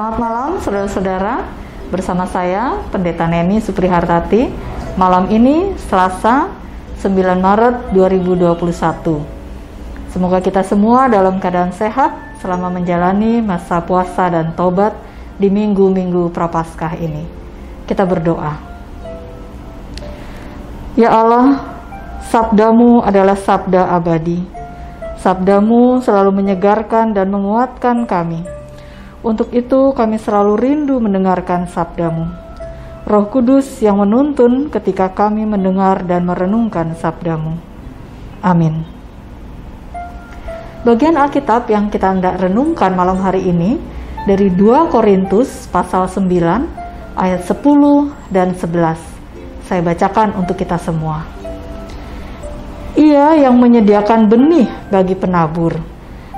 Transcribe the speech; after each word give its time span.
Selamat 0.00 0.16
malam 0.16 0.56
saudara-saudara. 0.64 1.44
Bersama 1.92 2.24
saya 2.24 2.80
Pendeta 2.88 3.28
Neni 3.28 3.60
Suprihartati. 3.60 4.48
Malam 4.96 5.28
ini 5.28 5.76
Selasa 5.76 6.48
9 7.04 7.36
Maret 7.36 7.92
2021 7.92 8.48
Semoga 10.08 10.40
kita 10.40 10.64
semua 10.64 11.04
dalam 11.04 11.36
keadaan 11.36 11.76
sehat 11.76 12.16
Selama 12.40 12.72
menjalani 12.72 13.44
masa 13.44 13.84
puasa 13.84 14.32
dan 14.32 14.56
tobat 14.56 14.96
Di 15.36 15.52
minggu-minggu 15.52 16.32
prapaskah 16.32 16.96
ini. 16.96 17.28
Kita 17.84 18.08
berdoa. 18.08 18.56
Ya 20.96 21.12
Allah 21.12 21.60
Sabdamu 22.24 23.04
adalah 23.04 23.36
sabda 23.36 24.00
abadi. 24.00 24.48
Sabdamu 25.20 26.00
selalu 26.00 26.40
menyegarkan 26.40 27.12
dan 27.12 27.28
menguatkan 27.28 28.08
kami 28.08 28.59
untuk 29.20 29.52
itu 29.52 29.92
kami 29.92 30.16
selalu 30.16 30.56
rindu 30.56 30.96
mendengarkan 30.96 31.68
sabdamu. 31.68 32.24
Roh 33.04 33.26
Kudus 33.28 33.68
yang 33.84 34.00
menuntun 34.00 34.72
ketika 34.72 35.12
kami 35.12 35.44
mendengar 35.44 36.04
dan 36.04 36.24
merenungkan 36.24 36.96
sabdamu. 36.96 37.56
Amin. 38.40 38.80
Bagian 40.80 41.20
Alkitab 41.20 41.68
yang 41.68 41.92
kita 41.92 42.16
hendak 42.16 42.40
renungkan 42.40 42.96
malam 42.96 43.20
hari 43.20 43.44
ini 43.44 43.76
dari 44.24 44.48
2 44.48 44.88
Korintus 44.88 45.68
pasal 45.68 46.08
9 46.08 47.20
ayat 47.20 47.44
10 47.44 48.32
dan 48.32 48.56
11. 48.56 49.68
Saya 49.68 49.80
bacakan 49.84 50.40
untuk 50.40 50.56
kita 50.56 50.80
semua. 50.80 51.28
Ia 52.96 53.36
yang 53.36 53.60
menyediakan 53.60 54.32
benih 54.32 54.68
bagi 54.88 55.12
penabur 55.12 55.76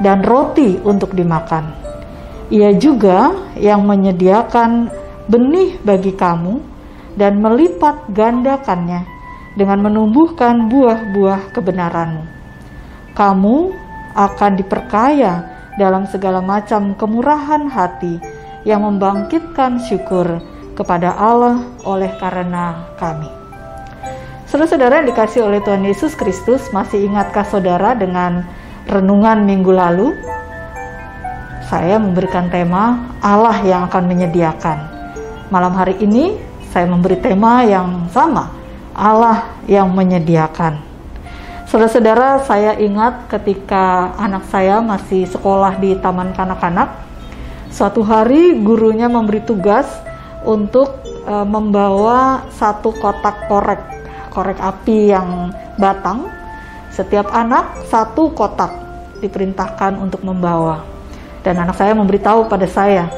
dan 0.00 0.24
roti 0.24 0.80
untuk 0.80 1.12
dimakan 1.12 1.89
ia 2.50 2.74
juga 2.74 3.30
yang 3.54 3.86
menyediakan 3.86 4.90
benih 5.30 5.78
bagi 5.86 6.10
kamu 6.10 6.58
dan 7.14 7.38
melipat 7.38 8.10
gandakannya 8.10 9.06
dengan 9.54 9.78
menumbuhkan 9.86 10.66
buah-buah 10.66 11.54
kebenaranmu. 11.54 12.26
Kamu 13.14 13.56
akan 14.18 14.52
diperkaya 14.58 15.46
dalam 15.78 16.10
segala 16.10 16.42
macam 16.42 16.98
kemurahan 16.98 17.70
hati 17.70 18.18
yang 18.66 18.82
membangkitkan 18.82 19.78
syukur 19.86 20.42
kepada 20.74 21.14
Allah 21.14 21.62
oleh 21.86 22.10
karena 22.18 22.90
kami. 22.98 23.30
Saudara-saudara 24.50 25.02
yang 25.02 25.08
dikasih 25.14 25.46
oleh 25.46 25.62
Tuhan 25.62 25.86
Yesus 25.86 26.18
Kristus, 26.18 26.74
masih 26.74 27.06
ingatkah 27.06 27.46
saudara 27.46 27.94
dengan 27.94 28.42
renungan 28.90 29.46
minggu 29.46 29.70
lalu 29.70 30.10
saya 31.70 32.02
memberikan 32.02 32.50
tema 32.50 33.14
Allah 33.22 33.62
yang 33.62 33.86
akan 33.86 34.10
menyediakan. 34.10 34.78
Malam 35.54 35.70
hari 35.78 36.02
ini 36.02 36.34
saya 36.74 36.90
memberi 36.90 37.14
tema 37.22 37.62
yang 37.62 38.10
sama, 38.10 38.50
Allah 38.90 39.54
yang 39.70 39.86
menyediakan. 39.94 40.82
Saudara-saudara, 41.70 42.42
saya 42.42 42.74
ingat 42.74 43.30
ketika 43.30 44.10
anak 44.18 44.50
saya 44.50 44.82
masih 44.82 45.30
sekolah 45.30 45.78
di 45.78 45.94
taman 46.02 46.34
kanak-kanak, 46.34 46.90
suatu 47.70 48.02
hari 48.02 48.58
gurunya 48.58 49.06
memberi 49.06 49.38
tugas 49.46 49.86
untuk 50.42 50.98
e, 51.06 51.34
membawa 51.46 52.50
satu 52.50 52.90
kotak 52.98 53.46
korek, 53.46 53.78
korek 54.34 54.58
api 54.58 55.14
yang 55.14 55.54
batang. 55.78 56.26
Setiap 56.90 57.30
anak 57.30 57.86
satu 57.86 58.34
kotak 58.34 58.74
diperintahkan 59.22 59.94
untuk 60.02 60.26
membawa. 60.26 60.99
Dan 61.40 61.56
anak 61.56 61.76
saya 61.80 61.96
memberitahu 61.96 62.52
pada 62.52 62.68
saya, 62.68 63.08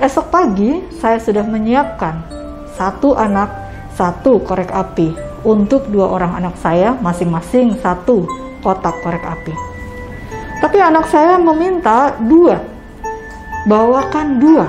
esok 0.00 0.32
pagi 0.32 0.80
saya 0.96 1.20
sudah 1.20 1.44
menyiapkan 1.44 2.24
satu 2.72 3.12
anak, 3.12 3.52
satu 3.92 4.40
korek 4.40 4.72
api 4.72 5.12
untuk 5.44 5.90
dua 5.92 6.08
orang 6.16 6.32
anak 6.38 6.56
saya 6.56 6.96
masing-masing 6.96 7.76
satu 7.82 8.24
kotak 8.64 8.96
korek 9.04 9.20
api. 9.20 9.52
Tapi 10.62 10.78
anak 10.78 11.10
saya 11.10 11.36
meminta 11.36 12.14
dua, 12.22 12.62
bawakan 13.66 14.38
dua. 14.38 14.66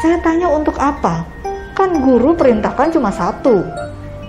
Saya 0.00 0.18
tanya 0.24 0.50
untuk 0.50 0.74
apa? 0.82 1.22
Kan 1.76 2.02
guru 2.02 2.34
perintahkan 2.34 2.90
cuma 2.96 3.14
satu. 3.14 3.62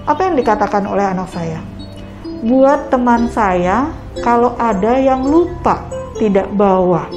Apa 0.04 0.30
yang 0.30 0.36
dikatakan 0.36 0.84
oleh 0.86 1.08
anak 1.08 1.32
saya? 1.32 1.64
Buat 2.44 2.92
teman 2.92 3.32
saya, 3.32 3.90
kalau 4.20 4.54
ada 4.60 5.00
yang 5.00 5.24
lupa 5.24 5.88
tidak 6.20 6.52
bawa, 6.52 7.08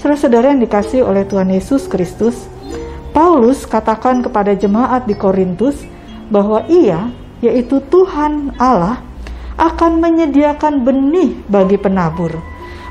Saudara-saudara 0.00 0.56
yang 0.56 0.64
dikasih 0.64 1.04
oleh 1.04 1.28
Tuhan 1.28 1.52
Yesus 1.52 1.84
Kristus, 1.84 2.48
Paulus 3.12 3.68
katakan 3.68 4.24
kepada 4.24 4.56
jemaat 4.56 5.04
di 5.04 5.12
Korintus 5.12 5.76
bahwa 6.32 6.64
ia, 6.72 7.12
yaitu 7.44 7.84
Tuhan 7.84 8.56
Allah, 8.56 9.04
akan 9.60 10.00
menyediakan 10.00 10.88
benih 10.88 11.36
bagi 11.52 11.76
penabur, 11.76 12.32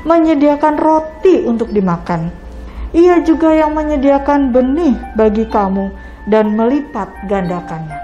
menyediakan 0.06 0.78
roti 0.78 1.42
untuk 1.42 1.74
dimakan. 1.74 2.30
Ia 2.94 3.26
juga 3.26 3.58
yang 3.58 3.74
menyediakan 3.74 4.54
benih 4.54 4.94
bagi 5.18 5.50
kamu 5.50 5.90
dan 6.30 6.54
melipat 6.54 7.10
gandakannya. 7.26 7.98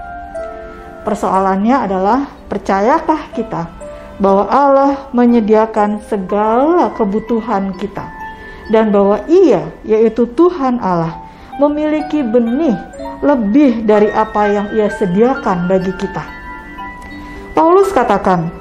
Persoalannya 1.07 1.75
adalah, 1.79 2.27
percayakah 2.51 3.31
kita 3.31 3.71
bahwa 4.19 4.51
Allah 4.51 5.07
menyediakan 5.15 6.03
segala 6.11 6.91
kebutuhan 6.91 7.71
kita? 7.79 8.16
Dan 8.67 8.91
bahwa 8.91 9.23
Ia, 9.27 9.71
yaitu 9.83 10.27
Tuhan 10.31 10.79
Allah, 10.79 11.23
memiliki 11.57 12.21
benih 12.21 12.75
lebih 13.23 13.83
dari 13.87 14.11
apa 14.13 14.43
yang 14.47 14.67
Ia 14.75 14.91
sediakan 14.93 15.65
bagi 15.65 15.93
kita. 15.97 16.23
Paulus 17.57 17.89
katakan, 17.89 18.53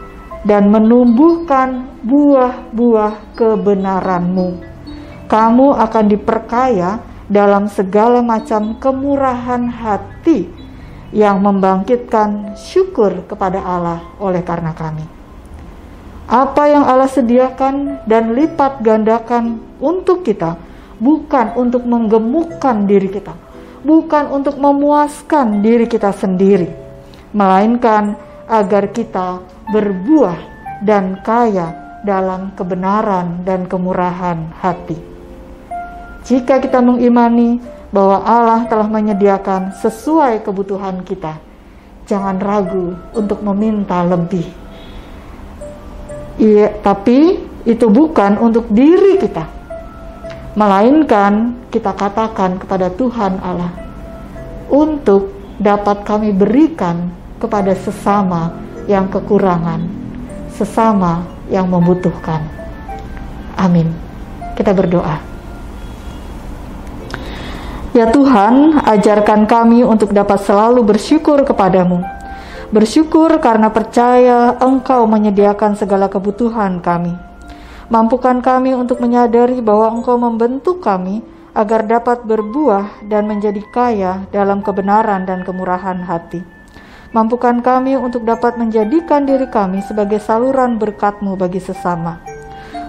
"Dan 0.46 0.72
menumbuhkan 0.72 2.00
buah-buah 2.06 3.36
kebenaranmu, 3.36 4.48
kamu 5.26 5.68
akan 5.74 6.04
diperkaya 6.06 7.02
dalam 7.26 7.66
segala 7.66 8.22
macam 8.22 8.78
kemurahan 8.78 9.68
hati." 9.68 10.66
yang 11.14 11.38
membangkitkan 11.38 12.58
syukur 12.58 13.24
kepada 13.30 13.62
Allah 13.62 14.02
oleh 14.18 14.42
karena 14.42 14.74
kami 14.74 15.16
apa 16.26 16.66
yang 16.66 16.82
Allah 16.82 17.06
sediakan 17.06 18.03
dan 18.03 18.34
lipat 18.34 18.82
gandakan 18.82 19.62
untuk 19.78 20.26
kita 20.26 20.59
bukan 20.98 21.54
untuk 21.54 21.87
menggemukkan 21.87 22.88
diri 22.88 23.06
kita, 23.06 23.34
bukan 23.87 24.34
untuk 24.34 24.59
memuaskan 24.59 25.62
diri 25.62 25.86
kita 25.86 26.10
sendiri, 26.10 26.66
melainkan 27.31 28.19
agar 28.50 28.91
kita 28.91 29.38
berbuah 29.70 30.38
dan 30.82 31.22
kaya 31.22 32.00
dalam 32.03 32.54
kebenaran 32.54 33.42
dan 33.47 33.66
kemurahan 33.66 34.50
hati. 34.62 34.98
Jika 36.26 36.59
kita 36.59 36.82
mengimani 36.82 37.62
bahwa 37.94 38.22
Allah 38.26 38.66
telah 38.66 38.91
menyediakan 38.91 39.78
sesuai 39.78 40.42
kebutuhan 40.42 41.06
kita, 41.06 41.38
jangan 42.10 42.38
ragu 42.42 42.98
untuk 43.15 43.42
meminta 43.47 44.03
lebih 44.03 44.66
Iya, 46.36 46.69
tapi 46.84 47.41
itu 47.64 47.86
bukan 47.88 48.36
untuk 48.36 48.69
diri 48.69 49.16
kita. 49.16 49.48
Melainkan 50.56 51.56
kita 51.72 51.92
katakan 51.92 52.60
kepada 52.60 52.88
Tuhan 52.92 53.41
Allah 53.41 53.72
untuk 54.72 55.32
dapat 55.60 56.04
kami 56.04 56.32
berikan 56.32 57.12
kepada 57.41 57.72
sesama 57.76 58.52
yang 58.88 59.08
kekurangan, 59.08 59.84
sesama 60.52 61.24
yang 61.48 61.69
membutuhkan. 61.69 62.41
Amin. 63.56 63.92
Kita 64.56 64.72
berdoa. 64.72 65.21
Ya 67.97 68.12
Tuhan, 68.12 68.77
ajarkan 68.84 69.48
kami 69.48 69.80
untuk 69.80 70.12
dapat 70.12 70.36
selalu 70.44 70.84
bersyukur 70.84 71.41
kepadamu 71.48 72.04
Bersyukur 72.66 73.30
karena 73.39 73.71
percaya 73.71 74.59
Engkau 74.59 75.07
menyediakan 75.07 75.78
segala 75.78 76.10
kebutuhan 76.10 76.83
kami. 76.83 77.15
Mampukan 77.86 78.42
kami 78.42 78.74
untuk 78.74 78.98
menyadari 78.98 79.63
bahwa 79.63 79.95
Engkau 79.95 80.18
membentuk 80.18 80.83
kami 80.83 81.22
agar 81.54 81.86
dapat 81.86 82.27
berbuah 82.27 83.07
dan 83.07 83.30
menjadi 83.30 83.63
kaya 83.71 84.27
dalam 84.34 84.66
kebenaran 84.66 85.22
dan 85.22 85.47
kemurahan 85.47 86.03
hati. 86.03 86.42
Mampukan 87.15 87.63
kami 87.63 87.95
untuk 87.95 88.27
dapat 88.27 88.59
menjadikan 88.59 89.22
diri 89.22 89.47
kami 89.47 89.86
sebagai 89.86 90.19
saluran 90.19 90.74
berkat-Mu 90.74 91.39
bagi 91.39 91.62
sesama. 91.62 92.19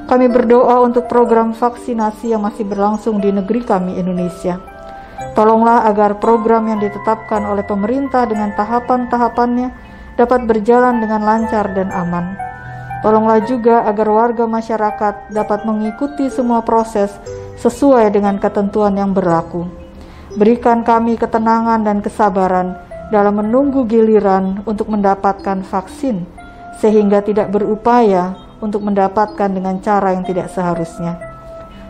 Kami 0.10 0.26
berdoa 0.26 0.82
untuk 0.82 1.06
program 1.06 1.54
vaksinasi 1.54 2.34
yang 2.34 2.42
masih 2.42 2.66
berlangsung 2.66 3.22
di 3.22 3.30
negeri 3.30 3.62
kami 3.62 4.02
Indonesia. 4.02 4.77
Tolonglah 5.38 5.86
agar 5.90 6.18
program 6.18 6.70
yang 6.70 6.82
ditetapkan 6.82 7.46
oleh 7.46 7.66
pemerintah 7.66 8.26
dengan 8.26 8.54
tahapan-tahapannya 8.54 9.70
dapat 10.18 10.50
berjalan 10.50 10.98
dengan 10.98 11.22
lancar 11.22 11.74
dan 11.78 11.94
aman. 11.94 12.38
Tolonglah 13.06 13.46
juga 13.46 13.86
agar 13.86 14.10
warga 14.10 14.50
masyarakat 14.50 15.30
dapat 15.30 15.66
mengikuti 15.66 16.34
semua 16.34 16.66
proses 16.66 17.14
sesuai 17.62 18.10
dengan 18.14 18.42
ketentuan 18.42 18.98
yang 18.98 19.14
berlaku. 19.14 19.70
Berikan 20.38 20.82
kami 20.82 21.18
ketenangan 21.18 21.86
dan 21.86 22.02
kesabaran 22.02 22.78
dalam 23.14 23.42
menunggu 23.42 23.86
giliran 23.86 24.62
untuk 24.66 24.90
mendapatkan 24.90 25.62
vaksin, 25.66 26.26
sehingga 26.82 27.22
tidak 27.22 27.54
berupaya 27.54 28.38
untuk 28.58 28.82
mendapatkan 28.86 29.50
dengan 29.50 29.78
cara 29.82 30.18
yang 30.18 30.26
tidak 30.26 30.50
seharusnya. 30.50 31.37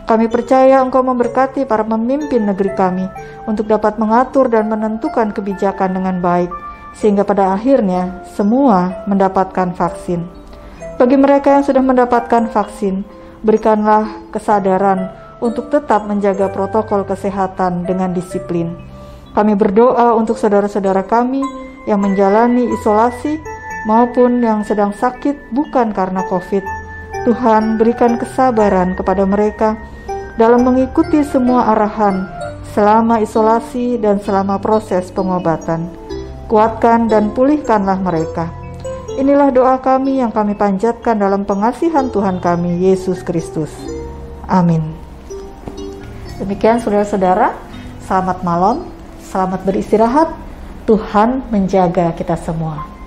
Kami 0.08 0.24
percaya 0.32 0.80
Engkau 0.80 1.04
memberkati 1.04 1.68
para 1.68 1.84
pemimpin 1.84 2.48
negeri 2.48 2.72
kami 2.72 3.04
untuk 3.44 3.68
dapat 3.68 4.00
mengatur 4.00 4.48
dan 4.48 4.64
menentukan 4.72 5.36
kebijakan 5.36 6.00
dengan 6.00 6.24
baik, 6.24 6.48
sehingga 6.96 7.28
pada 7.28 7.52
akhirnya 7.52 8.24
semua 8.32 9.04
mendapatkan 9.04 9.76
vaksin. 9.76 10.24
Bagi 10.96 11.20
mereka 11.20 11.60
yang 11.60 11.64
sudah 11.68 11.84
mendapatkan 11.84 12.48
vaksin, 12.48 13.04
berikanlah 13.44 14.08
kesadaran 14.32 15.12
untuk 15.44 15.68
tetap 15.68 16.08
menjaga 16.08 16.48
protokol 16.48 17.04
kesehatan 17.04 17.84
dengan 17.84 18.16
disiplin. 18.16 18.80
Kami 19.36 19.52
berdoa 19.60 20.16
untuk 20.16 20.40
saudara-saudara 20.40 21.04
kami 21.04 21.44
yang 21.84 22.00
menjalani 22.00 22.64
isolasi 22.80 23.36
maupun 23.84 24.40
yang 24.40 24.64
sedang 24.64 24.96
sakit 24.96 25.52
bukan 25.52 25.92
karena 25.92 26.24
COVID. 26.32 26.64
Tuhan 27.28 27.76
berikan 27.76 28.16
kesabaran 28.16 28.96
kepada 28.96 29.28
mereka 29.28 29.76
dalam 30.38 30.62
mengikuti 30.62 31.18
semua 31.26 31.74
arahan 31.74 32.30
selama 32.70 33.18
isolasi 33.18 33.98
dan 33.98 34.22
selama 34.22 34.62
proses 34.62 35.10
pengobatan. 35.10 35.90
Kuatkan 36.46 37.10
dan 37.10 37.34
pulihkanlah 37.34 37.98
mereka. 38.00 38.48
Inilah 39.18 39.50
doa 39.50 39.76
kami 39.82 40.22
yang 40.22 40.30
kami 40.30 40.54
panjatkan 40.54 41.18
dalam 41.18 41.42
pengasihan 41.42 42.06
Tuhan 42.08 42.38
kami, 42.38 42.86
Yesus 42.86 43.20
Kristus. 43.26 43.74
Amin. 44.46 44.94
Demikian 46.38 46.78
saudara-saudara, 46.78 47.52
selamat 48.06 48.46
malam, 48.46 48.86
selamat 49.26 49.60
beristirahat. 49.66 50.30
Tuhan 50.86 51.44
menjaga 51.52 52.14
kita 52.16 52.38
semua. 52.40 52.97